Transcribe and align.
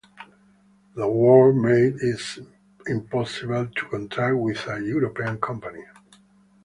The 0.95 1.07
war 1.07 1.53
made 1.53 1.97
it 2.01 2.21
impossible 2.87 3.67
to 3.67 3.85
contract 3.87 4.35
with 4.35 4.65
a 4.67 4.81
European 4.83 5.37
company. 5.39 5.83